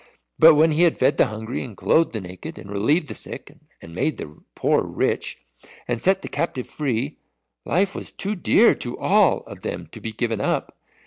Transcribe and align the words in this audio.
But 0.39 0.55
when 0.55 0.71
he 0.71 0.81
had 0.81 0.97
fed 0.97 1.17
the 1.17 1.27
hungry, 1.27 1.63
and 1.63 1.77
clothed 1.77 2.11
the 2.13 2.21
naked, 2.21 2.57
and 2.57 2.71
relieved 2.71 3.05
the 3.07 3.13
sick, 3.13 3.55
and 3.83 3.93
made 3.93 4.17
the 4.17 4.35
poor 4.55 4.81
rich, 4.83 5.43
and 5.87 6.01
set 6.01 6.23
the 6.23 6.27
captive 6.27 6.65
free, 6.65 7.17
life 7.67 7.93
was 7.93 8.09
too 8.11 8.33
dear 8.33 8.73
to 8.73 8.97
all 8.97 9.41
of 9.41 9.61
them 9.61 9.87
to 9.91 10.01
be 10.01 10.11
given 10.11 10.41
up. 10.41 10.75